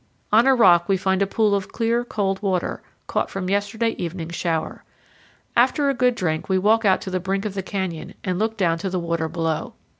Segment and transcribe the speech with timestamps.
[0.31, 4.33] On a rock we find a pool of clear, cold water, caught from yesterday evening's
[4.33, 4.83] shower.
[5.55, 8.57] After a good drink we walk out to the brink of the canyon and look
[8.57, 9.75] down to the water below.